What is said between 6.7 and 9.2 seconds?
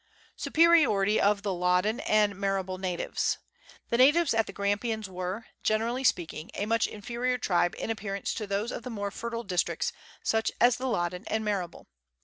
inferior tribe in appearance to those of the more